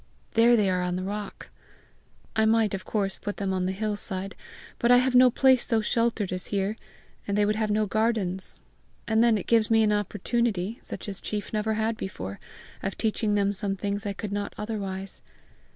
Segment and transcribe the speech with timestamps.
[0.31, 1.51] There they are on the rock.
[2.35, 4.33] I might, of course, put them on the hillside,
[4.79, 6.75] but I have no place so sheltered as here,
[7.27, 8.59] and they would have no gardens.
[9.07, 12.39] And then it gives me an opportunity, such as chief never had before,
[12.81, 15.21] of teaching them some things I could not otherwise.